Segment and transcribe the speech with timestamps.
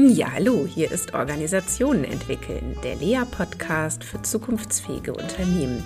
[0.00, 5.82] Ja, hallo, hier ist Organisationen entwickeln, der Lea-Podcast für zukunftsfähige Unternehmen.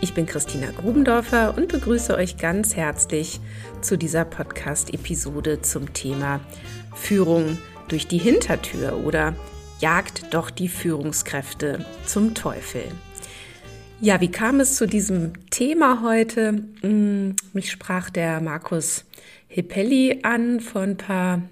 [0.00, 3.40] Ich bin Christina Grubendorfer und begrüße euch ganz herzlich
[3.80, 6.38] zu dieser Podcast-Episode zum Thema
[6.94, 7.58] Führung
[7.88, 9.34] durch die Hintertür oder
[9.80, 12.84] Jagt doch die Führungskräfte zum Teufel.
[14.00, 16.62] Ja, wie kam es zu diesem Thema heute?
[16.82, 19.04] Hm, mich sprach der Markus
[19.48, 21.42] Hippelli an vor ein paar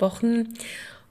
[0.00, 0.48] Wochen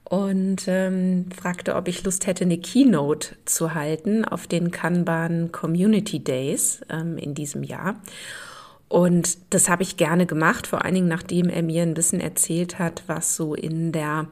[0.08, 6.18] und ähm, fragte, ob ich Lust hätte, eine Keynote zu halten auf den Kanban Community
[6.18, 7.96] Days ähm, in diesem Jahr.
[8.88, 12.78] Und das habe ich gerne gemacht, vor allen Dingen nachdem er mir ein bisschen erzählt
[12.78, 14.28] hat, was so in der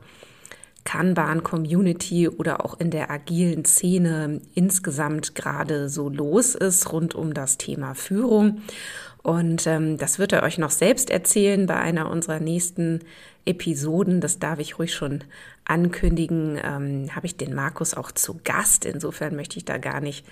[0.85, 7.59] Kanban-Community oder auch in der agilen Szene insgesamt gerade so los ist rund um das
[7.59, 8.63] Thema Führung.
[9.23, 13.01] Und ähm, das wird er euch noch selbst erzählen bei einer unserer nächsten
[13.45, 14.23] Episoden.
[14.23, 15.25] Das darf ich ruhig schon
[15.67, 16.59] ankündigen.
[16.63, 18.85] Ähm, Habe ich den Markus auch zu Gast.
[18.85, 20.27] Insofern möchte ich da gar nicht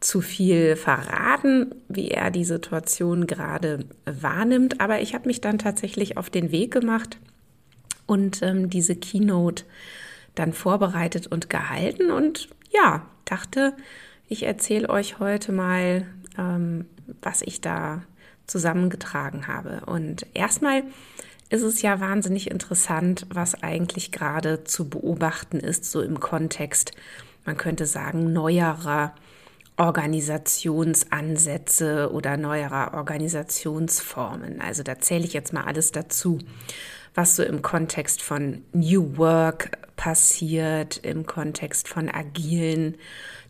[0.00, 4.80] zu viel verraten, wie er die Situation gerade wahrnimmt.
[4.80, 7.18] Aber ich habe mich dann tatsächlich auf den Weg gemacht
[8.06, 9.64] und ähm, diese Keynote
[10.34, 12.10] dann vorbereitet und gehalten.
[12.10, 13.74] Und ja, dachte,
[14.28, 16.06] ich erzähle euch heute mal,
[16.38, 16.86] ähm,
[17.22, 18.02] was ich da
[18.46, 19.82] zusammengetragen habe.
[19.86, 20.82] Und erstmal
[21.50, 26.92] ist es ja wahnsinnig interessant, was eigentlich gerade zu beobachten ist, so im Kontext,
[27.44, 29.14] man könnte sagen, neuerer
[29.76, 34.60] Organisationsansätze oder neuerer Organisationsformen.
[34.60, 36.38] Also da zähle ich jetzt mal alles dazu,
[37.14, 42.94] was so im Kontext von New Work passiert, im Kontext von agilen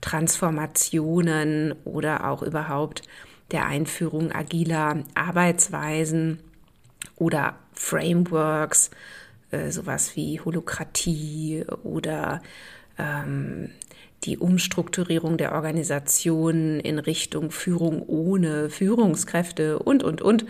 [0.01, 3.03] Transformationen oder auch überhaupt
[3.51, 6.41] der Einführung agiler Arbeitsweisen
[7.17, 8.91] oder Frameworks,
[9.51, 12.43] äh, sowas wie Holokratie oder
[12.99, 13.71] ähm,
[14.25, 20.45] die Umstrukturierung der Organisation in Richtung Führung ohne Führungskräfte und, und, und.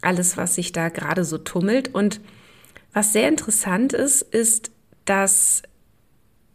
[0.00, 1.94] Alles, was sich da gerade so tummelt.
[1.94, 2.20] Und
[2.94, 4.70] was sehr interessant ist, ist,
[5.04, 5.62] dass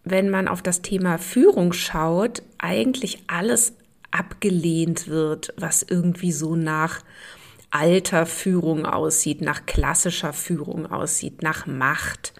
[0.04, 3.74] wenn man auf das Thema Führung schaut, eigentlich alles
[4.10, 7.04] abgelehnt wird, was irgendwie so nach
[7.72, 12.34] alter Führung aussieht, nach klassischer Führung aussieht, nach Macht,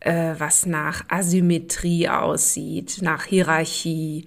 [0.00, 4.26] äh, was nach Asymmetrie aussieht, nach Hierarchie,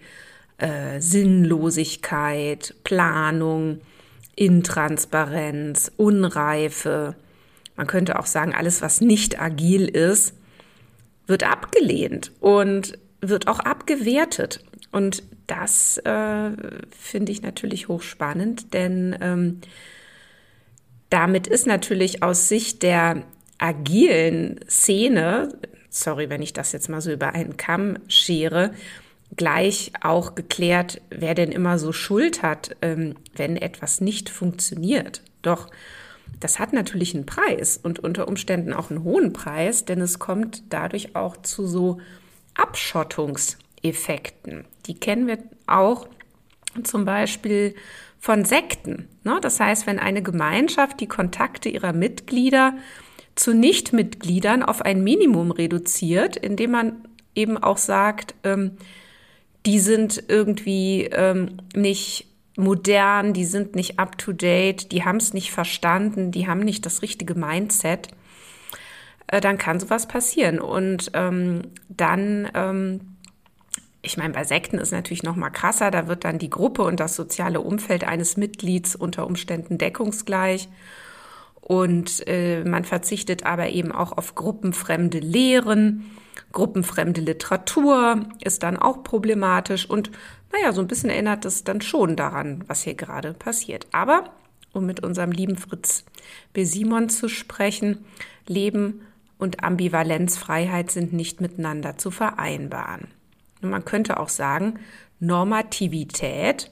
[0.57, 3.81] äh, Sinnlosigkeit, Planung,
[4.35, 7.15] Intransparenz, Unreife.
[7.75, 10.33] Man könnte auch sagen, alles, was nicht agil ist,
[11.27, 14.63] wird abgelehnt und wird auch abgewertet.
[14.91, 16.51] Und das äh,
[16.91, 19.61] finde ich natürlich hochspannend, denn ähm,
[21.13, 23.21] damit ist natürlich aus Sicht der
[23.59, 25.59] agilen Szene,
[25.91, 28.73] sorry, wenn ich das jetzt mal so über einen Kamm schere,
[29.35, 35.21] gleich auch geklärt, wer denn immer so Schuld hat, ähm, wenn etwas nicht funktioniert.
[35.43, 35.67] Doch
[36.39, 40.63] das hat natürlich einen Preis und unter Umständen auch einen hohen Preis, denn es kommt
[40.69, 41.99] dadurch auch zu so
[42.55, 44.65] Abschottungseffekten.
[44.87, 45.37] Die kennen wir
[45.67, 46.07] auch
[46.83, 47.75] zum Beispiel
[48.23, 49.09] von Sekten.
[49.25, 49.39] Ne?
[49.41, 52.73] Das heißt, wenn eine Gemeinschaft die Kontakte ihrer Mitglieder
[53.35, 56.93] zu Nichtmitgliedern auf ein Minimum reduziert, indem man
[57.35, 58.77] eben auch sagt, ähm,
[59.65, 66.31] die sind irgendwie ähm, nicht modern, die sind nicht up-to-date, die haben es nicht verstanden,
[66.31, 68.07] die haben nicht das richtige Mindset,
[69.27, 70.61] äh, dann kann sowas passieren.
[70.61, 72.49] Und ähm, dann
[74.05, 75.89] ich meine, bei Sekten ist natürlich noch mal krasser.
[75.89, 80.67] Da wird dann die Gruppe und das soziale Umfeld eines Mitglieds unter Umständen deckungsgleich.
[81.61, 86.11] Und äh, man verzichtet aber eben auch auf gruppenfremde Lehren.
[86.51, 89.89] Gruppenfremde Literatur ist dann auch problematisch.
[89.89, 90.11] Und
[90.51, 93.87] naja, so ein bisschen erinnert es dann schon daran, was hier gerade passiert.
[93.93, 94.31] Aber,
[94.73, 96.03] um mit unserem lieben Fritz
[96.51, 96.65] B.
[96.65, 98.03] Simon zu sprechen,
[98.47, 103.07] Leben und Ambivalenzfreiheit sind nicht miteinander zu vereinbaren.
[103.69, 104.79] Man könnte auch sagen,
[105.19, 106.69] Normativität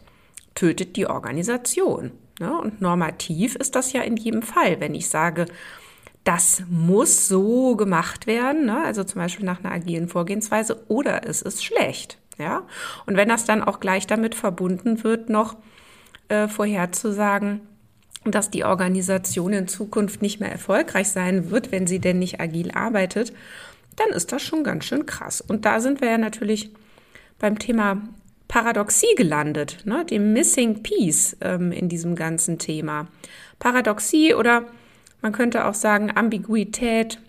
[0.55, 2.11] tötet die Organisation.
[2.39, 2.57] Ne?
[2.57, 4.79] Und normativ ist das ja in jedem Fall.
[4.79, 5.45] Wenn ich sage,
[6.23, 8.83] das muss so gemacht werden, ne?
[8.83, 12.17] also zum Beispiel nach einer agilen Vorgehensweise, oder es ist schlecht.
[12.37, 12.63] Ja?
[13.05, 15.55] Und wenn das dann auch gleich damit verbunden wird, noch
[16.29, 17.61] äh, vorherzusagen,
[18.23, 22.71] dass die Organisation in Zukunft nicht mehr erfolgreich sein wird, wenn sie denn nicht agil
[22.71, 23.33] arbeitet,
[23.95, 25.41] dann ist das schon ganz schön krass.
[25.41, 26.71] Und da sind wir ja natürlich
[27.41, 28.01] beim Thema
[28.47, 30.05] Paradoxie gelandet, ne?
[30.05, 33.07] dem Missing Piece ähm, in diesem ganzen Thema.
[33.59, 34.65] Paradoxie oder
[35.21, 37.19] man könnte auch sagen Ambiguität,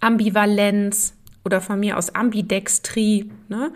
[0.00, 1.16] Ambivalenz,
[1.46, 3.30] oder von mir aus Ambidextrie.
[3.48, 3.72] Ne?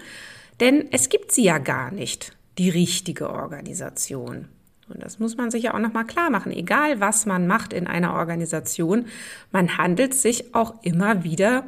[0.58, 4.48] Denn es gibt sie ja gar nicht, die richtige Organisation.
[4.88, 6.50] Und das muss man sich ja auch nochmal klar machen.
[6.50, 9.06] Egal, was man macht in einer Organisation,
[9.52, 11.64] man handelt sich auch immer wieder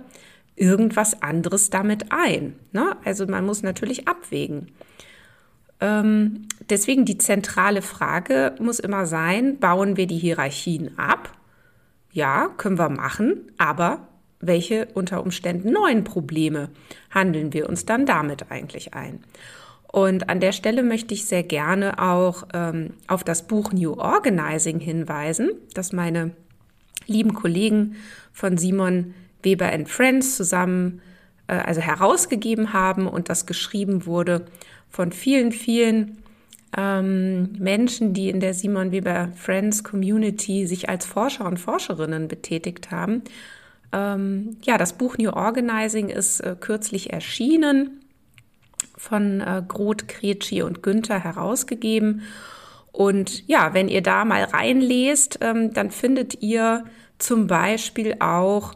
[0.57, 2.55] irgendwas anderes damit ein.
[2.73, 2.97] Ne?
[3.05, 4.69] Also man muss natürlich abwägen.
[5.81, 11.33] Ähm, deswegen die zentrale Frage muss immer sein, bauen wir die Hierarchien ab?
[12.13, 14.07] Ja, können wir machen, aber
[14.39, 16.69] welche unter Umständen neuen Probleme
[17.11, 19.25] handeln wir uns dann damit eigentlich ein?
[19.93, 24.79] Und an der Stelle möchte ich sehr gerne auch ähm, auf das Buch New Organizing
[24.79, 26.31] hinweisen, das meine
[27.07, 27.97] lieben Kollegen
[28.33, 31.01] von Simon Weber and Friends zusammen
[31.47, 34.47] äh, also herausgegeben haben und das geschrieben wurde
[34.89, 36.19] von vielen, vielen
[36.77, 42.91] ähm, Menschen, die in der Simon Weber Friends Community sich als Forscher und Forscherinnen betätigt
[42.91, 43.23] haben.
[43.93, 48.01] Ähm, ja, das Buch New Organizing ist äh, kürzlich erschienen
[48.97, 52.23] von äh, Groth, Kretschi und Günther herausgegeben.
[52.91, 56.85] Und ja, wenn ihr da mal reinlest, ähm, dann findet ihr
[57.19, 58.75] zum Beispiel auch,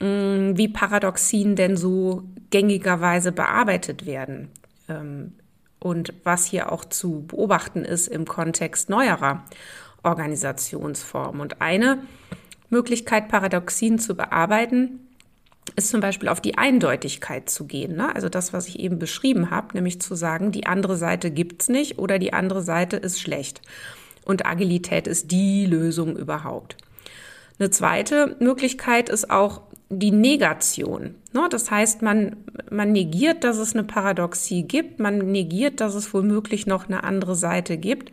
[0.00, 4.50] wie Paradoxien denn so gängigerweise bearbeitet werden.
[4.88, 5.32] Ähm,
[5.80, 9.44] und was hier auch zu beobachten ist im Kontext neuerer
[10.02, 11.40] Organisationsformen.
[11.40, 12.02] Und eine
[12.70, 15.00] Möglichkeit, Paradoxien zu bearbeiten,
[15.76, 17.96] ist zum Beispiel auf die Eindeutigkeit zu gehen.
[17.96, 18.14] Ne?
[18.14, 21.98] Also das, was ich eben beschrieben habe, nämlich zu sagen, die andere Seite gibt's nicht
[21.98, 23.60] oder die andere Seite ist schlecht.
[24.24, 26.76] Und Agilität ist die Lösung überhaupt.
[27.58, 31.14] Eine zweite Möglichkeit ist auch die Negation.
[31.32, 31.46] Ne?
[31.50, 32.36] Das heißt, man,
[32.70, 37.34] man negiert, dass es eine Paradoxie gibt, man negiert, dass es womöglich noch eine andere
[37.34, 38.12] Seite gibt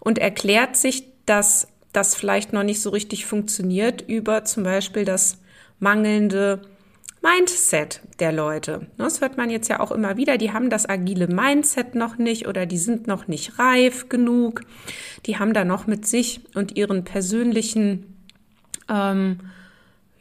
[0.00, 5.38] und erklärt sich, dass das vielleicht noch nicht so richtig funktioniert über zum Beispiel das
[5.78, 6.62] mangelnde
[7.22, 8.86] Mindset der Leute.
[8.98, 10.38] Das hört man jetzt ja auch immer wieder.
[10.38, 14.62] Die haben das agile Mindset noch nicht oder die sind noch nicht reif genug.
[15.26, 18.16] Die haben da noch mit sich und ihren persönlichen,
[18.88, 19.40] ähm,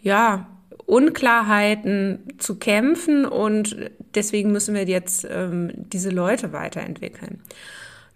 [0.02, 0.48] ja,
[0.86, 3.76] Unklarheiten zu kämpfen und
[4.14, 7.42] deswegen müssen wir jetzt ähm, diese Leute weiterentwickeln.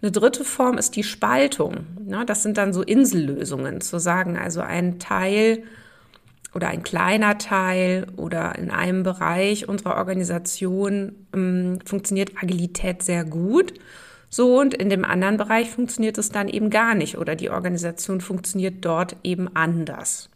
[0.02, 1.86] Eine dritte Form ist die Spaltung.
[2.06, 5.62] Ja, das sind dann so Insellösungen, zu sagen, also ein Teil
[6.54, 13.74] oder ein kleiner Teil oder in einem Bereich unserer Organisation ähm, funktioniert Agilität sehr gut.
[14.30, 18.20] So und in dem anderen Bereich funktioniert es dann eben gar nicht oder die Organisation
[18.20, 20.29] funktioniert dort eben anders.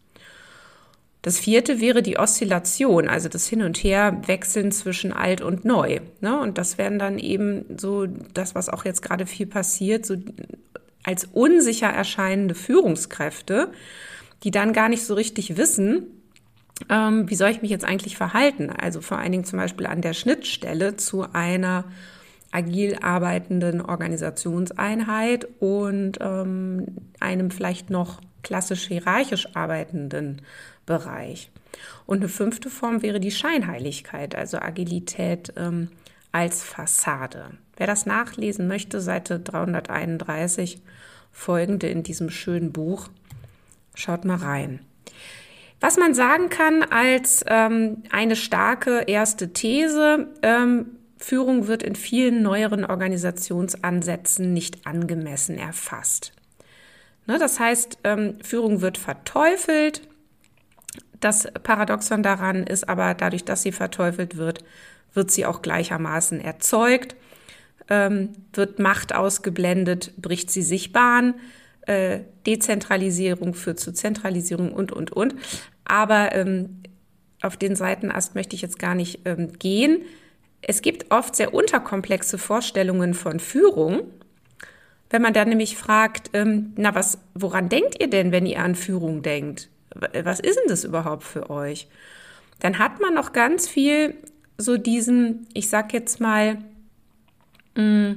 [1.25, 6.01] Das vierte wäre die Oszillation, also das Hin- und Herwechseln zwischen alt und neu.
[6.21, 6.39] Ne?
[6.39, 10.17] Und das wären dann eben so das, was auch jetzt gerade viel passiert, so
[11.03, 13.73] als unsicher erscheinende Führungskräfte,
[14.43, 16.09] die dann gar nicht so richtig wissen,
[16.91, 18.69] ähm, wie soll ich mich jetzt eigentlich verhalten?
[18.69, 21.85] Also vor allen Dingen zum Beispiel an der Schnittstelle zu einer
[22.53, 26.85] agil arbeitenden Organisationseinheit und ähm,
[27.19, 30.43] einem vielleicht noch klassisch hierarchisch arbeitenden
[30.87, 31.51] Bereich.
[32.07, 35.89] Und eine fünfte Form wäre die Scheinheiligkeit, also Agilität ähm,
[36.33, 37.51] als Fassade.
[37.77, 40.81] Wer das nachlesen möchte, Seite 331
[41.33, 43.09] folgende in diesem schönen Buch
[43.95, 44.81] Schaut mal rein.
[45.81, 52.43] Was man sagen kann als ähm, eine starke erste These, ähm, Führung wird in vielen
[52.43, 56.33] neueren Organisationsansätzen nicht angemessen erfasst.
[57.27, 60.03] Ne, das heißt, ähm, Führung wird verteufelt.
[61.21, 64.65] Das Paradoxon daran ist aber, dadurch, dass sie verteufelt wird,
[65.15, 67.17] wird sie auch gleichermaßen erzeugt,
[67.89, 71.35] ähm, wird Macht ausgeblendet, bricht sie sich Bahn
[71.87, 75.35] äh, Dezentralisierung führt zu Zentralisierung und, und, und.
[75.85, 76.83] Aber ähm,
[77.43, 80.03] auf den Seitenast möchte ich jetzt gar nicht ähm, gehen.
[80.63, 84.03] Es gibt oft sehr unterkomplexe Vorstellungen von Führung.
[85.11, 88.75] Wenn man dann nämlich fragt, ähm, na, was, woran denkt ihr denn, wenn ihr an
[88.75, 89.69] Führung denkt?
[89.95, 91.89] Was ist denn das überhaupt für euch?
[92.61, 94.15] Dann hat man noch ganz viel
[94.59, 96.59] so diesen, ich sag jetzt mal,
[97.77, 98.13] mm,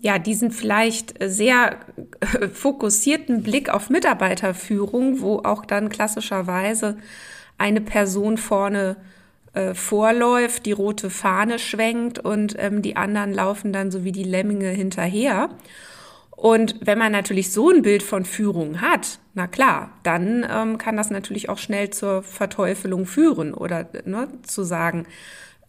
[0.00, 1.78] ja, diesen vielleicht sehr
[2.52, 6.98] fokussierten Blick auf Mitarbeiterführung, wo auch dann klassischerweise
[7.56, 8.96] eine Person vorne
[9.54, 14.24] äh, vorläuft, die rote Fahne schwenkt und ähm, die anderen laufen dann so wie die
[14.24, 15.48] Lemminge hinterher.
[16.44, 20.94] Und wenn man natürlich so ein Bild von Führung hat, na klar, dann ähm, kann
[20.94, 25.06] das natürlich auch schnell zur Verteufelung führen oder ne, zu sagen,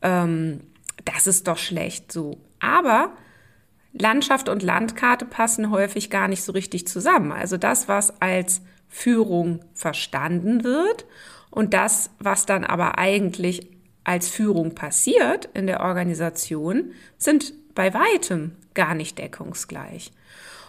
[0.01, 0.60] ähm,
[1.05, 2.39] das ist doch schlecht so.
[2.60, 3.13] Aber
[3.94, 7.32] Landschaft und Landkarte passen häufig gar nicht so richtig zusammen.
[7.32, 11.05] Also das, was als Führung verstanden wird
[11.51, 13.70] Und das, was dann aber eigentlich
[14.03, 20.12] als Führung passiert in der Organisation, sind bei weitem gar nicht deckungsgleich.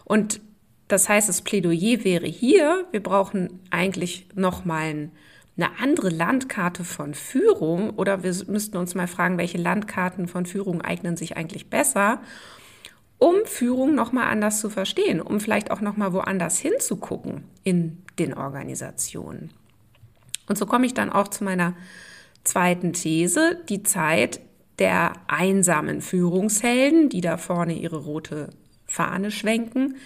[0.06, 0.40] Und
[0.86, 5.10] das heißt, das Plädoyer wäre hier, wir brauchen eigentlich nochmal
[5.56, 10.80] eine andere Landkarte von Führung oder wir müssten uns mal fragen, welche Landkarten von Führung
[10.82, 12.20] eignen sich eigentlich besser,
[13.18, 19.50] um Führung nochmal anders zu verstehen, um vielleicht auch nochmal woanders hinzugucken in den Organisationen.
[20.48, 21.75] Und so komme ich dann auch zu meiner
[22.44, 24.38] zweiten These, die Zeit
[24.78, 28.50] der einsamen Führungshelden, die da vorne ihre rote
[28.96, 29.96] Fahne schwenken,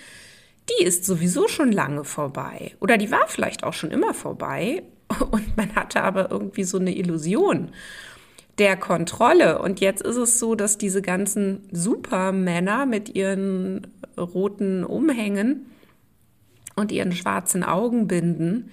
[0.69, 2.73] die ist sowieso schon lange vorbei.
[2.81, 4.83] Oder die war vielleicht auch schon immer vorbei
[5.31, 7.71] und man hatte aber irgendwie so eine Illusion
[8.59, 9.63] der Kontrolle.
[9.63, 13.87] Und jetzt ist es so, dass diese ganzen Supermänner mit ihren
[14.19, 15.67] roten Umhängen
[16.75, 18.71] und ihren schwarzen Augenbinden,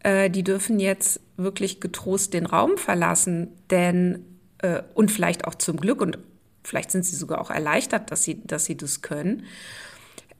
[0.00, 4.24] äh, die dürfen jetzt wirklich getrost den Raum verlassen, denn
[4.58, 6.18] äh, und vielleicht auch zum Glück und
[6.64, 9.44] vielleicht sind sie sogar auch erleichtert, dass sie, dass sie das können.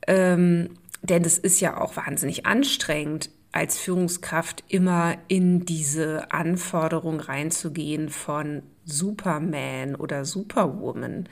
[0.06, 0.70] Ähm,
[1.02, 8.62] denn es ist ja auch wahnsinnig anstrengend, als Führungskraft immer in diese Anforderung reinzugehen von
[8.84, 11.28] Superman oder Superwoman.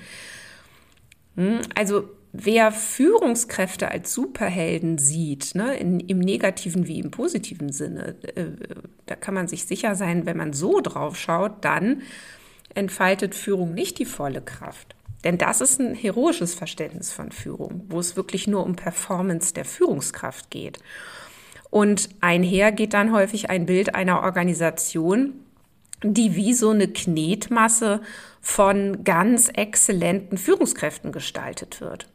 [1.37, 8.16] Hm, also wer Führungskräfte als Superhelden sieht, ne, in, im negativen wie im positiven Sinne,
[8.35, 8.50] äh,
[9.06, 12.02] da kann man sich sicher sein, wenn man so drauf schaut, dann
[12.75, 14.95] entfaltet Führung nicht die volle Kraft.
[15.25, 19.65] Denn das ist ein heroisches Verständnis von Führung, wo es wirklich nur um Performance der
[19.65, 20.79] Führungskraft geht.
[21.69, 25.35] Und einher geht dann häufig ein Bild einer Organisation,
[26.03, 28.00] die wie so eine Knetmasse
[28.41, 32.09] von ganz exzellenten Führungskräften gestaltet wird.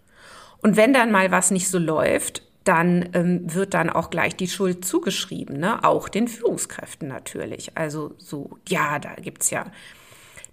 [0.62, 4.48] Und wenn dann mal was nicht so läuft, dann ähm, wird dann auch gleich die
[4.48, 5.84] Schuld zugeschrieben, ne?
[5.84, 7.78] auch den Führungskräften natürlich.
[7.78, 9.68] Also so, ja, da gibt's ja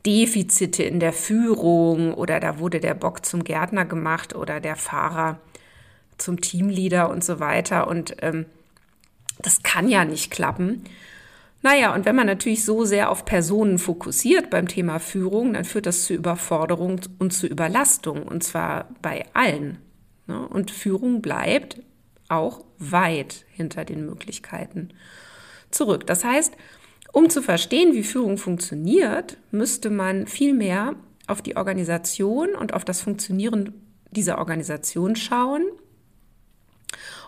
[0.05, 5.39] Defizite in der Führung oder da wurde der Bock zum Gärtner gemacht oder der Fahrer
[6.19, 7.89] zum Teamleader und so weiter.
[7.89, 8.47] Und ähm,
[9.41, 10.85] das kann ja nicht klappen.
[11.63, 15.87] Naja, und wenn man natürlich so sehr auf Personen fokussiert beim Thema Führung, dann führt
[15.87, 19.79] das zu Überforderung und zu Überlastung, und zwar bei allen.
[20.27, 20.49] Ne?
[20.49, 21.81] Und Führung bleibt
[22.29, 24.89] auch weit hinter den Möglichkeiten
[25.71, 26.07] zurück.
[26.07, 26.57] Das heißt,
[27.12, 32.85] um zu verstehen, wie Führung funktioniert, müsste man viel mehr auf die Organisation und auf
[32.85, 33.75] das Funktionieren
[34.11, 35.64] dieser Organisation schauen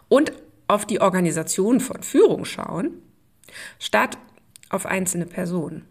[0.09, 0.33] und
[0.69, 3.03] auf die Organisation von Führung schauen,
[3.79, 4.19] statt
[4.71, 5.85] auf einzelne Personen.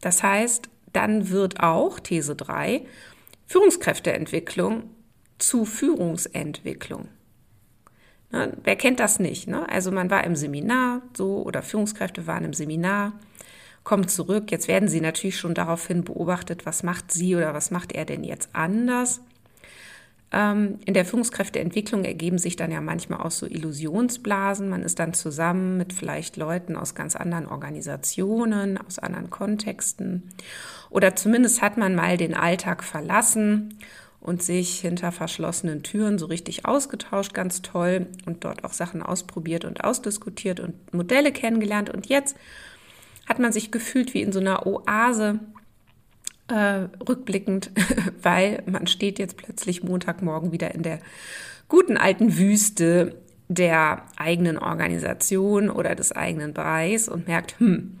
[0.00, 2.86] Das heißt, dann wird auch These 3
[3.46, 4.84] Führungskräfteentwicklung
[5.38, 7.08] zu Führungsentwicklung.
[8.30, 9.46] Ne, wer kennt das nicht?
[9.48, 9.68] Ne?
[9.68, 13.12] Also man war im Seminar so oder Führungskräfte waren im Seminar
[13.84, 14.50] kommt zurück.
[14.50, 18.24] Jetzt werden sie natürlich schon daraufhin beobachtet, was macht sie oder was macht er denn
[18.24, 19.20] jetzt anders.
[20.32, 24.68] Ähm, in der Führungskräfteentwicklung ergeben sich dann ja manchmal auch so Illusionsblasen.
[24.68, 30.30] Man ist dann zusammen mit vielleicht Leuten aus ganz anderen Organisationen, aus anderen Kontexten.
[30.88, 33.78] Oder zumindest hat man mal den Alltag verlassen
[34.20, 39.64] und sich hinter verschlossenen Türen so richtig ausgetauscht, ganz toll und dort auch Sachen ausprobiert
[39.64, 41.90] und ausdiskutiert und Modelle kennengelernt.
[41.90, 42.36] Und jetzt
[43.26, 45.40] hat man sich gefühlt wie in so einer Oase
[46.48, 47.70] äh, rückblickend,
[48.22, 50.98] weil man steht jetzt plötzlich Montagmorgen wieder in der
[51.68, 53.16] guten alten Wüste
[53.48, 57.96] der eigenen Organisation oder des eigenen Bereichs und merkt, hm,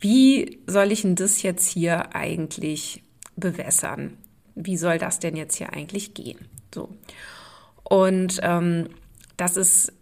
[0.00, 3.02] wie soll ich denn das jetzt hier eigentlich
[3.36, 4.16] bewässern?
[4.54, 6.38] Wie soll das denn jetzt hier eigentlich gehen?
[6.74, 6.88] So.
[7.84, 8.88] Und ähm,
[9.36, 9.92] das ist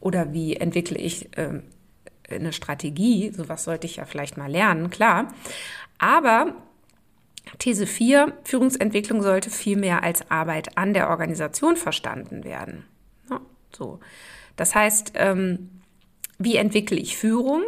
[0.00, 1.64] Oder wie entwickle ich ähm,
[2.30, 5.32] eine Strategie, sowas sollte ich ja vielleicht mal lernen, klar.
[5.98, 6.54] Aber
[7.58, 12.84] These 4, Führungsentwicklung sollte vielmehr als Arbeit an der Organisation verstanden werden.
[13.30, 13.40] Ja,
[13.74, 14.00] so.
[14.56, 15.70] Das heißt, ähm,
[16.38, 17.62] wie entwickle ich Führung?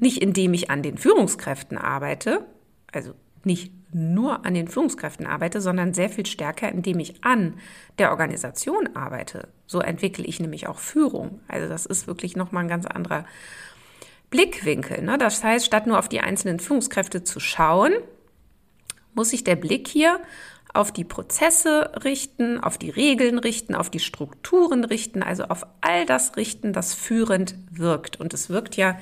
[0.00, 2.44] Nicht indem ich an den Führungskräften arbeite,
[2.92, 3.14] also
[3.46, 7.54] nicht nur an den Führungskräften arbeite, sondern sehr viel stärker, indem ich an
[7.98, 9.48] der Organisation arbeite.
[9.66, 11.40] So entwickle ich nämlich auch Führung.
[11.48, 13.24] Also das ist wirklich nochmal ein ganz anderer
[14.30, 15.02] Blickwinkel.
[15.02, 15.18] Ne?
[15.18, 17.94] Das heißt, statt nur auf die einzelnen Führungskräfte zu schauen,
[19.14, 20.20] muss sich der Blick hier
[20.74, 26.04] auf die Prozesse richten, auf die Regeln richten, auf die Strukturen richten, also auf all
[26.04, 28.20] das richten, das führend wirkt.
[28.20, 28.98] Und es wirkt ja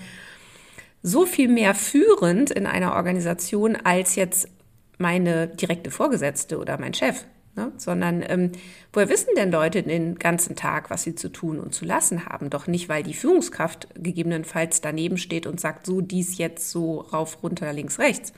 [1.06, 4.49] so viel mehr führend in einer Organisation als jetzt
[4.96, 7.26] meine direkte Vorgesetzte oder mein Chef.
[7.56, 7.73] Ne?
[7.76, 8.52] Sondern ähm,
[8.92, 12.49] woher wissen denn Leute den ganzen Tag, was sie zu tun und zu lassen haben?
[12.49, 17.42] Doch nicht, weil die Führungskraft gegebenenfalls daneben steht und sagt, so dies jetzt so rauf,
[17.42, 18.32] runter, links, rechts,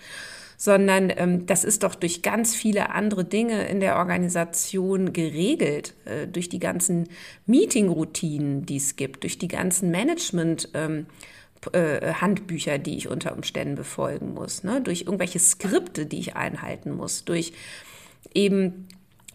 [0.57, 6.27] sondern ähm, das ist doch durch ganz viele andere Dinge in der Organisation geregelt, äh,
[6.27, 7.09] durch die ganzen
[7.47, 11.07] Meeting-Routinen, die es gibt, durch die ganzen Management- ähm,
[11.73, 14.81] äh, Handbücher, die ich unter Umständen befolgen muss, ne?
[14.81, 17.53] durch irgendwelche Skripte, die ich einhalten muss, durch
[18.35, 18.89] eben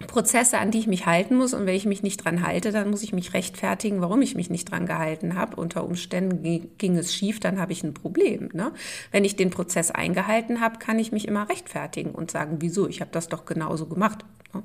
[0.08, 2.90] Prozesse, an die ich mich halten muss und wenn ich mich nicht dran halte, dann
[2.90, 5.56] muss ich mich rechtfertigen, warum ich mich nicht dran gehalten habe.
[5.56, 8.50] Unter Umständen ging es schief, dann habe ich ein Problem.
[8.54, 8.72] Ne?
[9.12, 13.02] Wenn ich den Prozess eingehalten habe, kann ich mich immer rechtfertigen und sagen, wieso, ich
[13.02, 14.26] habe das doch genauso gemacht.
[14.54, 14.64] Ne?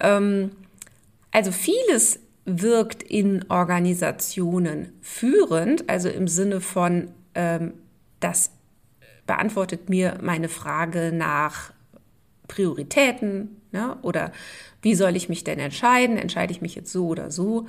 [0.00, 0.50] Ähm,
[1.30, 7.74] also vieles wirkt in Organisationen führend, also im Sinne von, ähm,
[8.20, 8.50] das
[9.26, 11.72] beantwortet mir meine Frage nach
[12.48, 13.96] Prioritäten, Ne?
[14.02, 14.32] Oder
[14.82, 16.18] wie soll ich mich denn entscheiden?
[16.18, 17.66] Entscheide ich mich jetzt so oder so?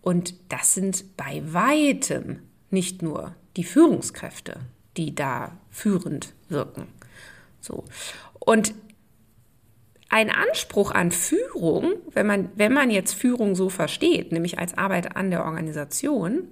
[0.00, 2.38] Und das sind bei weitem
[2.70, 4.60] nicht nur die Führungskräfte,
[4.96, 6.86] die da führend wirken.
[7.60, 7.84] So.
[8.38, 8.72] Und
[10.10, 15.16] ein Anspruch an Führung, wenn man, wenn man jetzt Führung so versteht, nämlich als Arbeit
[15.16, 16.48] an der Organisation,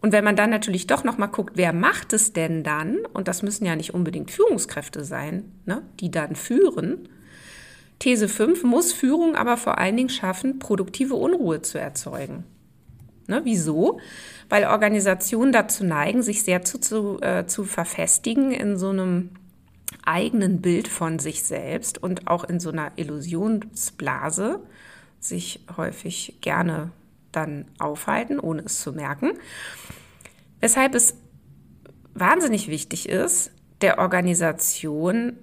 [0.00, 2.98] und wenn man dann natürlich doch nochmal guckt, wer macht es denn dann?
[3.12, 7.08] Und das müssen ja nicht unbedingt Führungskräfte sein, ne, die dann führen,
[8.02, 12.42] These 5 muss Führung aber vor allen Dingen schaffen, produktive Unruhe zu erzeugen.
[13.28, 14.00] Ne, wieso?
[14.48, 19.30] Weil Organisationen dazu neigen, sich sehr zu, zu, äh, zu verfestigen in so einem
[20.04, 24.60] eigenen Bild von sich selbst und auch in so einer Illusionsblase
[25.20, 26.90] sich häufig gerne
[27.30, 29.32] dann aufhalten, ohne es zu merken.
[30.60, 31.14] Weshalb es
[32.14, 35.34] wahnsinnig wichtig ist, der Organisation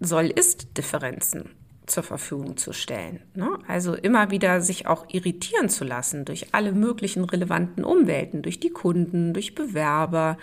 [0.00, 1.50] Soll-Ist-Differenzen
[1.86, 3.20] zur Verfügung zu stellen.
[3.34, 3.48] Ne?
[3.66, 8.70] Also immer wieder sich auch irritieren zu lassen durch alle möglichen relevanten Umwelten, durch die
[8.70, 10.38] Kunden, durch Bewerber.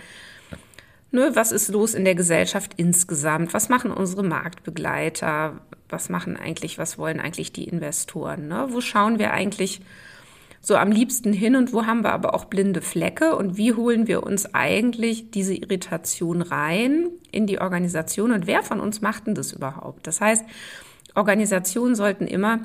[1.12, 3.52] Ne, was ist los in der Gesellschaft insgesamt?
[3.52, 5.60] Was machen unsere Marktbegleiter?
[5.88, 8.46] Was machen eigentlich, was wollen eigentlich die Investoren?
[8.46, 8.68] Ne?
[8.70, 9.80] Wo schauen wir eigentlich
[10.60, 14.06] so am liebsten hin und wo haben wir aber auch blinde Flecke und wie holen
[14.06, 19.34] wir uns eigentlich diese Irritation rein in die Organisation und wer von uns macht denn
[19.34, 20.06] das überhaupt?
[20.06, 20.44] Das heißt,
[21.14, 22.60] Organisationen sollten immer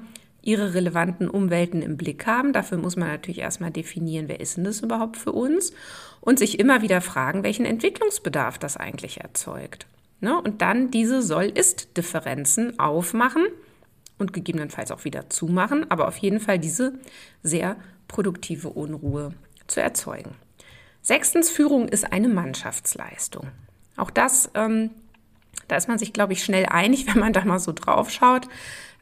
[0.45, 2.53] ihre relevanten Umwelten im Blick haben.
[2.53, 5.73] Dafür muss man natürlich erstmal definieren, wer ist denn das überhaupt für uns
[6.21, 9.88] und sich immer wieder fragen, welchen Entwicklungsbedarf das eigentlich erzeugt.
[10.21, 10.39] Ne?
[10.39, 13.45] Und dann diese Soll-Ist-Differenzen aufmachen
[14.17, 16.93] und gegebenenfalls auch wieder zumachen, aber auf jeden Fall diese
[17.43, 17.75] sehr
[18.08, 19.34] produktive Unruhe
[19.67, 20.36] zu erzeugen.
[21.01, 23.47] Sechstens, Führung ist eine Mannschaftsleistung.
[23.97, 24.91] Auch das ähm,
[25.67, 28.47] da ist man sich, glaube ich, schnell einig, wenn man da mal so drauf schaut.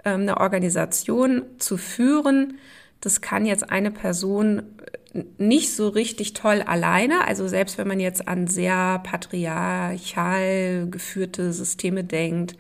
[0.06, 2.58] Ähm, eine Organisation zu führen,
[3.04, 4.63] das kann jetzt eine Person
[5.13, 7.28] äh, nicht so richtig toll alleine.
[7.28, 12.56] Also selbst wenn man jetzt an sehr patriarchal geführte Systeme denkt,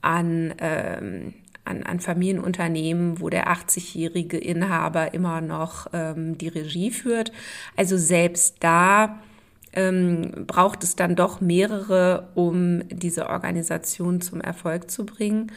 [0.00, 1.34] an, ähm,
[1.64, 7.32] an, an Familienunternehmen, wo der 80-jährige Inhaber immer noch ähm, die Regie führt.
[7.76, 9.20] Also selbst da
[9.72, 15.52] ähm, braucht es dann doch mehrere, um diese Organisation zum Erfolg zu bringen.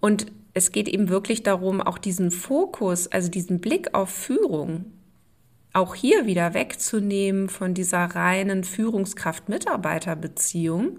[0.00, 4.92] Und es geht eben wirklich darum, auch diesen Fokus, also diesen Blick auf Führung,
[5.72, 10.98] auch hier wieder wegzunehmen von dieser reinen Führungskraft-Mitarbeiter-Beziehung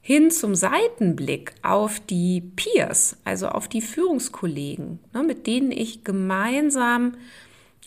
[0.00, 7.16] hin zum Seitenblick auf die Peers, also auf die Führungskollegen, ne, mit denen ich gemeinsam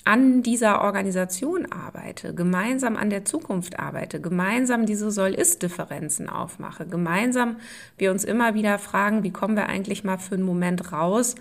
[0.06, 7.58] an dieser Organisation arbeite, gemeinsam an der Zukunft arbeite, gemeinsam diese Soll-Ist-Differenzen aufmache, gemeinsam
[7.98, 11.36] wir uns immer wieder fragen, wie kommen wir eigentlich mal für einen Moment raus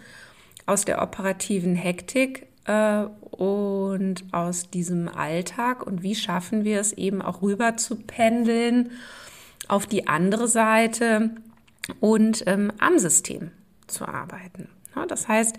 [0.66, 7.22] aus der operativen Hektik äh, und aus diesem Alltag und wie schaffen wir es eben
[7.22, 8.90] auch rüber zu pendeln
[9.68, 11.30] auf die andere Seite
[12.00, 13.50] und ähm, am System
[13.86, 14.68] zu arbeiten.
[14.94, 15.58] Ja, das heißt,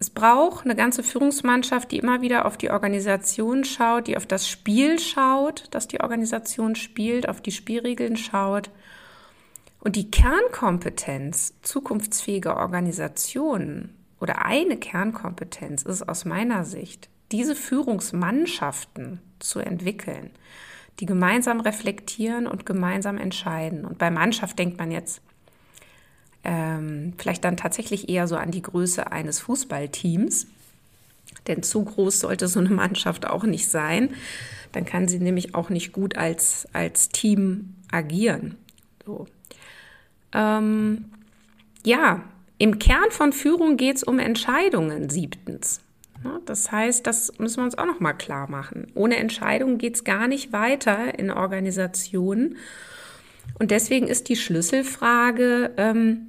[0.00, 4.48] es braucht eine ganze Führungsmannschaft, die immer wieder auf die Organisation schaut, die auf das
[4.48, 8.70] Spiel schaut, das die Organisation spielt, auf die Spielregeln schaut.
[9.80, 19.58] Und die Kernkompetenz zukunftsfähiger Organisationen oder eine Kernkompetenz ist aus meiner Sicht, diese Führungsmannschaften zu
[19.58, 20.30] entwickeln,
[21.00, 23.84] die gemeinsam reflektieren und gemeinsam entscheiden.
[23.84, 25.22] Und bei Mannschaft denkt man jetzt
[26.44, 30.46] ähm, vielleicht dann tatsächlich eher so an die Größe eines Fußballteams.
[31.46, 34.10] Denn zu groß sollte so eine Mannschaft auch nicht sein.
[34.72, 38.56] Dann kann sie nämlich auch nicht gut als, als Team agieren.
[39.04, 39.26] So.
[40.32, 41.06] Ähm,
[41.84, 42.22] ja,
[42.58, 45.80] im Kern von Führung geht es um Entscheidungen, siebtens.
[46.46, 48.88] Das heißt, das müssen wir uns auch noch mal klar machen.
[48.94, 52.56] Ohne Entscheidungen geht es gar nicht weiter in Organisationen.
[53.58, 56.27] Und deswegen ist die Schlüsselfrage, ähm,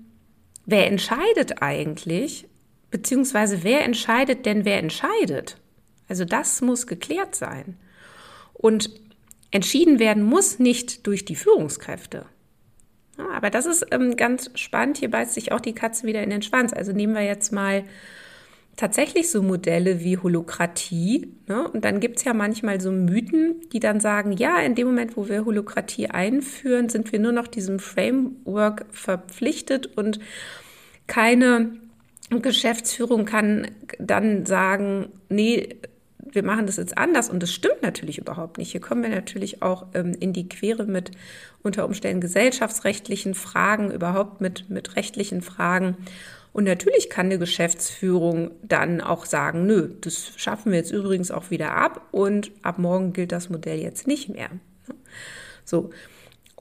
[0.69, 2.47] wer entscheidet eigentlich,
[2.91, 5.57] beziehungsweise wer entscheidet denn, wer entscheidet?
[6.07, 7.77] Also das muss geklärt sein.
[8.53, 8.91] Und
[9.51, 12.25] entschieden werden muss nicht durch die Führungskräfte.
[13.33, 14.97] Aber das ist ähm, ganz spannend.
[14.97, 16.73] Hier beißt sich auch die Katze wieder in den Schwanz.
[16.73, 17.83] Also nehmen wir jetzt mal
[18.79, 21.33] tatsächlich so Modelle wie Holokratie.
[21.47, 21.67] Ne?
[21.67, 25.17] Und dann gibt es ja manchmal so Mythen, die dann sagen, ja, in dem Moment,
[25.17, 30.19] wo wir Holokratie einführen, sind wir nur noch diesem Framework verpflichtet und
[31.07, 31.73] keine
[32.29, 35.75] Geschäftsführung kann dann sagen, nee,
[36.31, 38.71] wir machen das jetzt anders und das stimmt natürlich überhaupt nicht.
[38.71, 41.11] Hier kommen wir natürlich auch ähm, in die Quere mit
[41.63, 45.97] unter Umständen gesellschaftsrechtlichen Fragen, überhaupt mit, mit rechtlichen Fragen.
[46.51, 51.51] Und natürlich kann eine Geschäftsführung dann auch sagen, nö, das schaffen wir jetzt übrigens auch
[51.51, 54.49] wieder ab und ab morgen gilt das Modell jetzt nicht mehr.
[55.63, 55.91] So.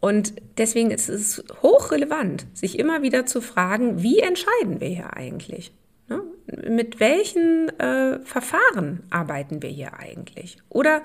[0.00, 5.72] Und deswegen ist es hochrelevant, sich immer wieder zu fragen, wie entscheiden wir hier eigentlich?
[6.08, 6.22] Ne?
[6.68, 10.58] Mit welchen äh, Verfahren arbeiten wir hier eigentlich?
[10.68, 11.02] Oder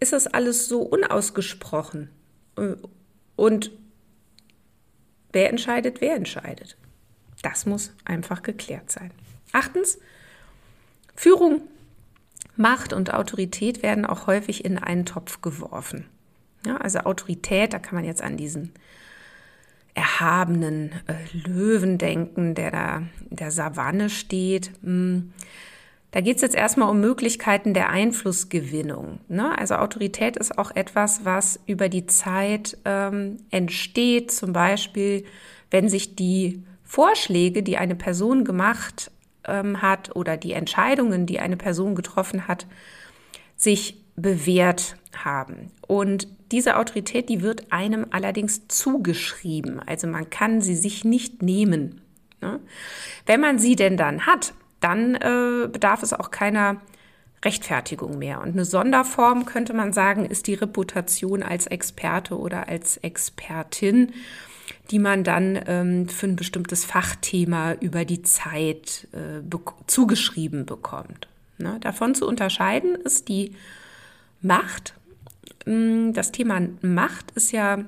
[0.00, 2.10] ist das alles so unausgesprochen?
[3.36, 3.70] Und
[5.32, 6.76] wer entscheidet, wer entscheidet?
[7.44, 9.10] Das muss einfach geklärt sein.
[9.52, 9.98] Achtens,
[11.14, 11.60] Führung,
[12.56, 16.06] Macht und Autorität werden auch häufig in einen Topf geworfen.
[16.66, 18.72] Ja, also Autorität, da kann man jetzt an diesen
[19.92, 24.70] erhabenen äh, Löwen denken, der da in der Savanne steht.
[24.82, 25.32] Hm.
[26.12, 29.18] Da geht es jetzt erstmal um Möglichkeiten der Einflussgewinnung.
[29.28, 29.58] Ne?
[29.58, 35.24] Also Autorität ist auch etwas, was über die Zeit ähm, entsteht, zum Beispiel,
[35.70, 36.62] wenn sich die
[36.94, 39.10] Vorschläge, die eine Person gemacht
[39.48, 42.68] ähm, hat oder die Entscheidungen, die eine Person getroffen hat,
[43.56, 45.72] sich bewährt haben.
[45.88, 49.80] Und diese Autorität, die wird einem allerdings zugeschrieben.
[49.84, 52.00] Also man kann sie sich nicht nehmen.
[52.40, 52.60] Ne?
[53.26, 56.80] Wenn man sie denn dann hat, dann äh, bedarf es auch keiner
[57.44, 58.40] Rechtfertigung mehr.
[58.40, 64.12] Und eine Sonderform könnte man sagen, ist die Reputation als Experte oder als Expertin
[64.90, 71.28] die man dann ähm, für ein bestimmtes Fachthema über die Zeit äh, be zugeschrieben bekommt.
[71.58, 71.78] Ne?
[71.80, 73.52] Davon zu unterscheiden ist die
[74.42, 74.94] Macht.
[75.64, 77.84] Mm, das Thema Macht ist ja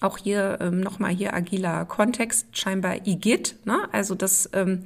[0.00, 3.56] auch hier ähm, nochmal hier agiler Kontext, scheinbar IGIT.
[3.64, 3.88] Ne?
[3.92, 4.80] Also das, ähm,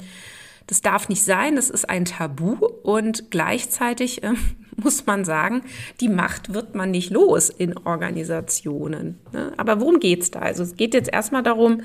[0.67, 4.35] das darf nicht sein, das ist ein Tabu und gleichzeitig äh,
[4.83, 5.63] muss man sagen,
[6.01, 9.19] die Macht wird man nicht los in Organisationen.
[9.33, 9.53] Ne?
[9.57, 10.41] Aber worum geht es da?
[10.41, 11.83] Also es geht jetzt erstmal darum,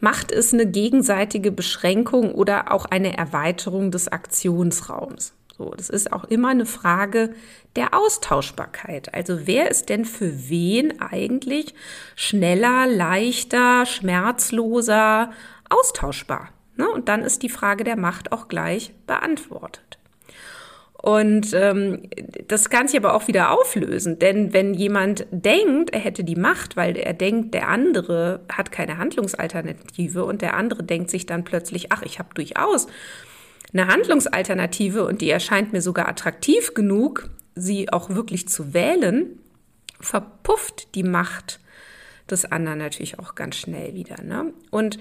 [0.00, 5.32] Macht ist eine gegenseitige Beschränkung oder auch eine Erweiterung des Aktionsraums.
[5.56, 7.32] So, das ist auch immer eine Frage
[7.76, 9.14] der Austauschbarkeit.
[9.14, 11.74] Also wer ist denn für wen eigentlich
[12.16, 15.30] schneller, leichter, schmerzloser
[15.70, 16.48] austauschbar?
[16.76, 16.88] Ne?
[16.88, 19.98] Und dann ist die Frage der Macht auch gleich beantwortet.
[21.04, 22.08] Und ähm,
[22.48, 26.78] das kann sich aber auch wieder auflösen, denn wenn jemand denkt, er hätte die Macht,
[26.78, 31.92] weil er denkt, der andere hat keine Handlungsalternative und der andere denkt sich dann plötzlich,
[31.92, 32.86] ach, ich habe durchaus
[33.74, 39.38] eine Handlungsalternative und die erscheint mir sogar attraktiv genug, sie auch wirklich zu wählen,
[40.00, 41.60] verpufft die Macht
[42.30, 44.22] des anderen natürlich auch ganz schnell wieder.
[44.22, 44.54] Ne?
[44.70, 44.98] Und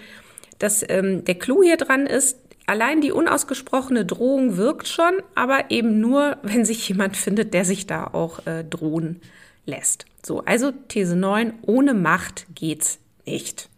[0.60, 6.00] das, ähm, der Clou hier dran ist, allein die unausgesprochene Drohung wirkt schon, aber eben
[6.00, 9.22] nur, wenn sich jemand findet, der sich da auch äh, drohen
[9.66, 10.06] lässt.
[10.26, 13.70] So, also These 9, ohne Macht geht's nicht.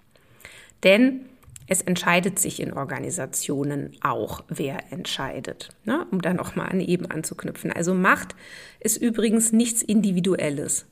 [0.84, 1.26] Denn
[1.68, 6.06] es entscheidet sich in Organisationen auch, wer entscheidet, ne?
[6.12, 7.72] um da nochmal an eben anzuknüpfen.
[7.72, 8.36] Also Macht
[8.80, 10.86] ist übrigens nichts Individuelles.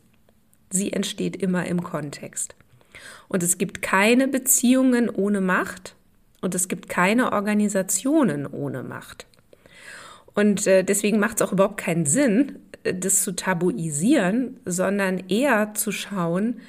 [0.71, 2.56] Sie entsteht immer im Kontext.
[3.27, 5.95] Und es gibt keine Beziehungen ohne Macht
[6.43, 9.25] und es gibt keine Organisationen ohne Macht.
[10.36, 15.73] Und äh, deswegen macht es auch überhaupt keinen Sinn, äh, das zu tabuisieren, sondern eher
[15.73, 16.60] zu schauen,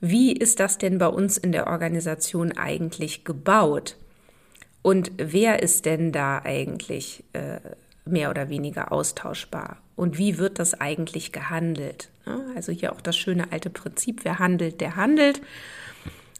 [0.00, 3.96] wie ist das denn bei uns in der Organisation eigentlich gebaut?
[4.82, 7.58] Und wer ist denn da eigentlich äh,
[8.04, 9.78] mehr oder weniger austauschbar?
[9.96, 12.10] Und wie wird das eigentlich gehandelt?
[12.54, 15.40] Also hier auch das schöne alte Prinzip, wer handelt, der handelt.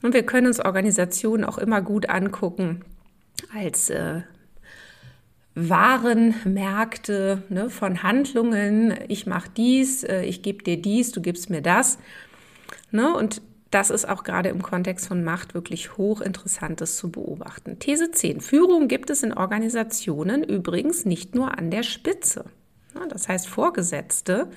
[0.04, 2.84] Und wir können uns Organisationen auch immer gut angucken
[3.54, 4.20] als äh,
[5.54, 8.98] Warenmärkte ne, von Handlungen.
[9.08, 11.96] Ich mache dies, äh, ich gebe dir dies, du gibst mir das.
[12.90, 13.40] Ne, und
[13.70, 17.78] das ist auch gerade im Kontext von Macht wirklich hochinteressantes zu beobachten.
[17.78, 18.42] These 10.
[18.42, 22.44] Führung gibt es in Organisationen übrigens nicht nur an der Spitze.
[22.94, 24.48] Ja, das heißt, Vorgesetzte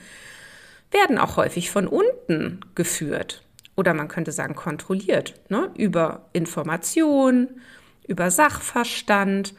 [0.91, 3.46] werden auch häufig von unten geführt.
[3.77, 5.35] Oder man könnte sagen kontrolliert.
[5.49, 7.61] Ne, über Information,
[8.07, 9.53] über Sachverstand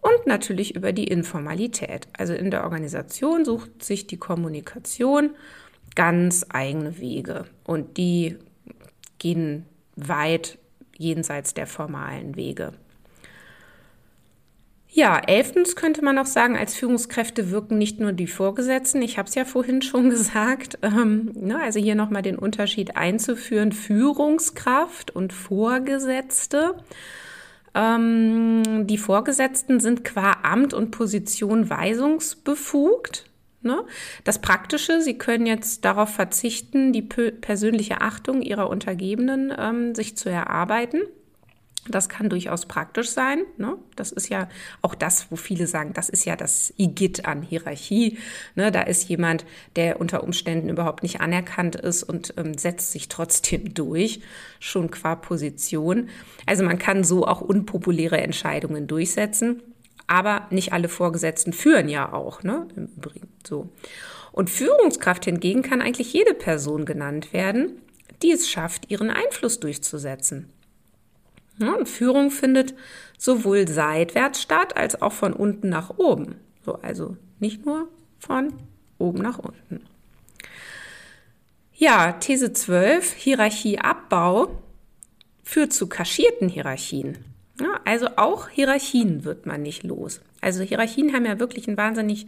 [0.00, 2.08] und natürlich über die Informalität.
[2.16, 5.30] Also in der Organisation sucht sich die Kommunikation
[5.94, 8.36] ganz eigene Wege und die
[9.18, 10.58] gehen weit
[10.96, 12.72] jenseits der formalen Wege.
[14.96, 19.28] Ja, elftens könnte man auch sagen, als Führungskräfte wirken nicht nur die Vorgesetzten, ich habe
[19.28, 25.32] es ja vorhin schon gesagt, ähm, ne, also hier nochmal den Unterschied einzuführen, Führungskraft und
[25.32, 26.76] Vorgesetzte.
[27.74, 33.28] Ähm, die Vorgesetzten sind qua Amt und Position weisungsbefugt.
[33.62, 33.82] Ne?
[34.22, 40.28] Das Praktische, Sie können jetzt darauf verzichten, die persönliche Achtung Ihrer Untergebenen ähm, sich zu
[40.30, 41.00] erarbeiten.
[41.88, 43.42] Das kann durchaus praktisch sein.
[43.58, 43.76] Ne?
[43.94, 44.48] Das ist ja
[44.80, 48.18] auch das, wo viele sagen, das ist ja das Igitt an Hierarchie.
[48.54, 48.72] Ne?
[48.72, 49.44] Da ist jemand,
[49.76, 54.20] der unter Umständen überhaupt nicht anerkannt ist und ähm, setzt sich trotzdem durch,
[54.60, 56.08] schon qua Position.
[56.46, 59.62] Also man kann so auch unpopuläre Entscheidungen durchsetzen.
[60.06, 62.68] Aber nicht alle Vorgesetzten führen ja auch, ne?
[62.76, 63.70] Im Übrigen so.
[64.32, 67.80] Und Führungskraft hingegen kann eigentlich jede Person genannt werden,
[68.22, 70.50] die es schafft, ihren Einfluss durchzusetzen.
[71.58, 72.74] Ja, und Führung findet
[73.18, 76.36] sowohl seitwärts statt als auch von unten nach oben.
[76.64, 77.88] So, also nicht nur
[78.18, 78.52] von
[78.98, 79.84] oben nach unten.
[81.76, 84.62] Ja, These 12, Hierarchieabbau
[85.42, 87.18] führt zu kaschierten Hierarchien.
[87.60, 90.20] Ja, also auch Hierarchien wird man nicht los.
[90.40, 92.26] Also Hierarchien haben ja wirklich einen wahnsinnig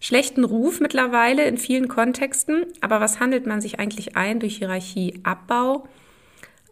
[0.00, 2.64] schlechten Ruf mittlerweile in vielen Kontexten.
[2.80, 5.86] Aber was handelt man sich eigentlich ein durch Hierarchieabbau?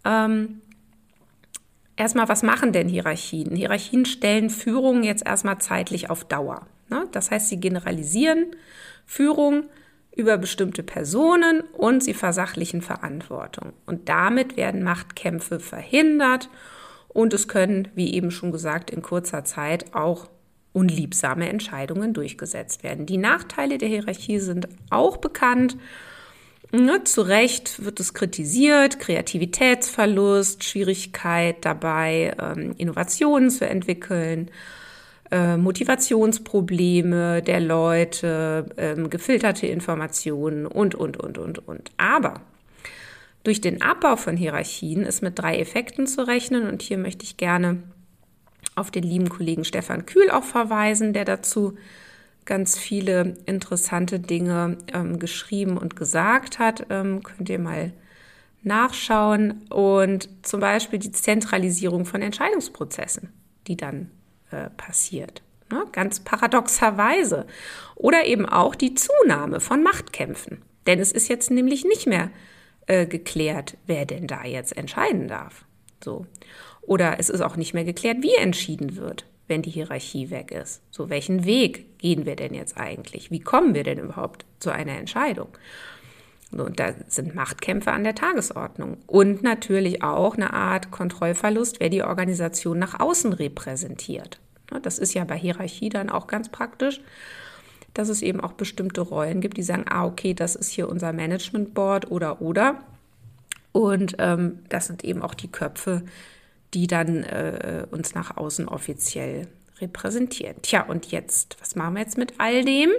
[0.05, 0.63] Ähm,
[1.99, 3.55] erstmal, was machen denn Hierarchien?
[3.55, 6.67] Hierarchien stellen Führung jetzt erstmal zeitlich auf Dauer.
[6.89, 7.07] Ne?
[7.13, 8.47] Das heißt, sie generalisieren
[9.05, 9.65] Führung
[10.15, 13.73] über bestimmte Personen und sie versachlichen Verantwortung.
[13.87, 16.49] Und damit werden Machtkämpfe verhindert
[17.09, 20.29] und es können, wie eben schon gesagt, in kurzer Zeit auch
[20.73, 23.07] unliebsame Entscheidungen durchgesetzt werden.
[23.07, 25.77] Die Nachteile der Hierarchie sind auch bekannt.
[26.71, 34.51] Ne, zu Recht wird es kritisiert, Kreativitätsverlust, Schwierigkeit dabei, ähm, Innovationen zu entwickeln,
[35.31, 41.91] äh, Motivationsprobleme der Leute, ähm, gefilterte Informationen und, und, und, und, und.
[41.97, 42.43] Aber
[43.45, 47.39] durch den Abbau von Hierarchien ist mit drei Effekten zu rechnen und hier möchte ich
[47.39, 47.83] gerne
[48.75, 51.79] auf den lieben Kollegen Stefan Kühl auch verweisen, der dazu
[52.49, 56.87] ganz viele interessante Dinge ähm, geschrieben und gesagt hat.
[56.89, 57.93] Ähm, könnt ihr mal
[58.63, 59.67] nachschauen.
[59.69, 63.35] Und zum Beispiel die Zentralisierung von Entscheidungsprozessen,
[63.67, 64.11] die dann
[64.51, 65.43] äh, passiert.
[65.71, 65.85] Ne?
[65.93, 67.47] Ganz paradoxerweise.
[67.95, 70.63] Oder eben auch die Zunahme von Machtkämpfen.
[70.87, 72.31] Denn es ist jetzt nämlich nicht mehr
[72.87, 75.67] äh, geklärt, wer denn da jetzt entscheiden darf.
[76.03, 76.25] So.
[76.81, 80.83] Oder es ist auch nicht mehr geklärt, wie entschieden wird wenn die Hierarchie weg ist.
[80.91, 83.31] So, welchen Weg gehen wir denn jetzt eigentlich?
[83.31, 85.49] Wie kommen wir denn überhaupt zu einer Entscheidung?
[86.53, 88.99] Und da sind Machtkämpfe an der Tagesordnung.
[89.07, 94.39] Und natürlich auch eine Art Kontrollverlust, wer die Organisation nach außen repräsentiert.
[94.83, 97.01] Das ist ja bei Hierarchie dann auch ganz praktisch,
[97.95, 101.13] dass es eben auch bestimmte Rollen gibt, die sagen, ah, okay, das ist hier unser
[101.13, 102.81] Management Board oder oder.
[103.73, 106.03] Und ähm, das sind eben auch die Köpfe,
[106.75, 109.49] die dann äh, uns nach außen offiziell
[109.81, 110.57] repräsentieren.
[110.63, 112.91] Tja, und jetzt, was machen wir jetzt mit all dem?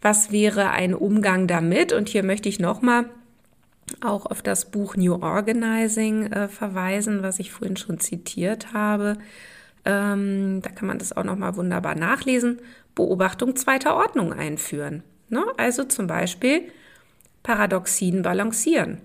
[0.00, 1.92] Was wäre ein Umgang damit?
[1.92, 3.06] Und hier möchte ich nochmal
[4.00, 9.16] auch auf das Buch New Organizing äh, verweisen, was ich vorhin schon zitiert habe.
[9.84, 12.60] Ähm, da kann man das auch nochmal wunderbar nachlesen.
[12.94, 15.02] Beobachtung zweiter Ordnung einführen.
[15.28, 15.44] Ne?
[15.56, 16.62] Also zum Beispiel
[17.42, 18.98] Paradoxien balancieren.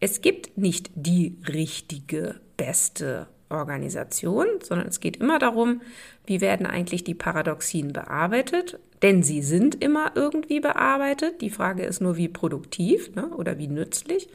[0.00, 5.82] Es gibt nicht die richtige beste Organisation, sondern es geht immer darum,
[6.26, 11.42] wie werden eigentlich die Paradoxien bearbeitet, denn sie sind immer irgendwie bearbeitet.
[11.42, 14.28] Die Frage ist nur, wie produktiv ne, oder wie nützlich.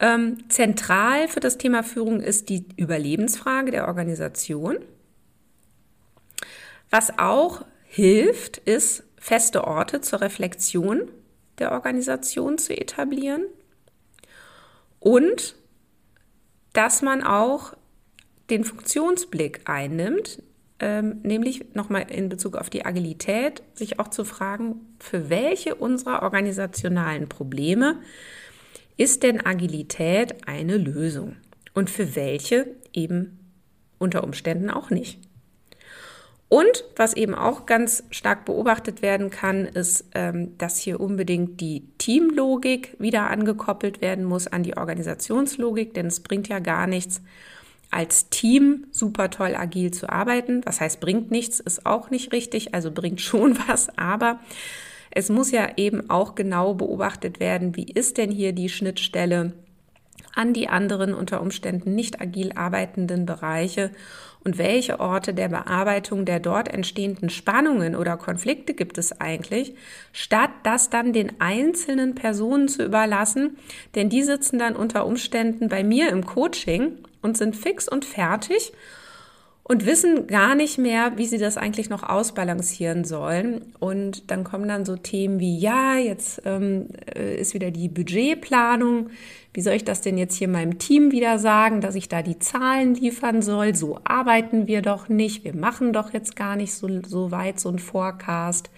[0.00, 4.78] Ähm, zentral für das Thema Führung ist die Überlebensfrage der Organisation.
[6.90, 11.10] Was auch hilft, ist, feste Orte zur Reflexion
[11.58, 13.44] der Organisation zu etablieren
[15.00, 15.56] und
[16.76, 17.74] dass man auch
[18.50, 20.42] den Funktionsblick einnimmt,
[20.78, 26.22] ähm, nämlich nochmal in Bezug auf die Agilität, sich auch zu fragen, für welche unserer
[26.22, 28.00] organisationalen Probleme
[28.98, 31.36] ist denn Agilität eine Lösung
[31.74, 33.38] und für welche eben
[33.98, 35.25] unter Umständen auch nicht.
[36.48, 41.82] Und was eben auch ganz stark beobachtet werden kann, ist, ähm, dass hier unbedingt die
[41.98, 47.20] Teamlogik wieder angekoppelt werden muss an die Organisationslogik, denn es bringt ja gar nichts,
[47.90, 50.60] als Team super toll agil zu arbeiten.
[50.64, 54.38] Was heißt, bringt nichts, ist auch nicht richtig, also bringt schon was, aber
[55.10, 59.52] es muss ja eben auch genau beobachtet werden, wie ist denn hier die Schnittstelle
[60.36, 63.90] an die anderen unter Umständen nicht agil arbeitenden Bereiche
[64.44, 69.74] und welche Orte der Bearbeitung der dort entstehenden Spannungen oder Konflikte gibt es eigentlich,
[70.12, 73.56] statt das dann den einzelnen Personen zu überlassen,
[73.96, 78.72] denn die sitzen dann unter Umständen bei mir im Coaching und sind fix und fertig
[79.68, 83.62] und wissen gar nicht mehr, wie sie das eigentlich noch ausbalancieren sollen.
[83.80, 89.10] Und dann kommen dann so Themen wie, ja, jetzt ähm, äh, ist wieder die Budgetplanung.
[89.52, 92.38] Wie soll ich das denn jetzt hier meinem Team wieder sagen, dass ich da die
[92.38, 93.74] Zahlen liefern soll?
[93.74, 95.42] So arbeiten wir doch nicht.
[95.42, 98.70] Wir machen doch jetzt gar nicht so, so weit so ein Forecast.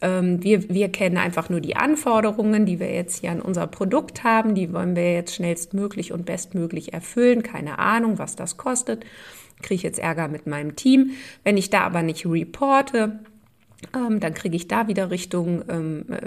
[0.00, 4.24] Ähm, wir, wir kennen einfach nur die Anforderungen, die wir jetzt hier an unser Produkt
[4.24, 4.54] haben.
[4.54, 7.42] Die wollen wir jetzt schnellstmöglich und bestmöglich erfüllen.
[7.42, 9.04] Keine Ahnung, was das kostet.
[9.62, 11.10] Kriege ich jetzt Ärger mit meinem Team.
[11.44, 13.20] Wenn ich da aber nicht reporte,
[13.94, 16.18] ähm, dann kriege ich da wieder Richtung ähm, äh,